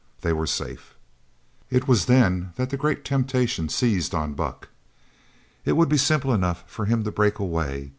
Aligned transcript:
They 0.21 0.33
were 0.33 0.47
safe! 0.47 0.95
It 1.69 1.87
was 1.87 2.05
then 2.07 2.53
that 2.55 2.71
the 2.71 2.75
great 2.75 3.05
temptation 3.05 3.69
seized 3.69 4.15
on 4.15 4.33
Buck. 4.33 4.69
It 5.63 5.73
would 5.73 5.89
be 5.89 5.97
simple 5.99 6.33
enough 6.33 6.63
for 6.65 6.85
him 6.85 7.03
to 7.03 7.11
break 7.11 7.37
away. 7.37 7.89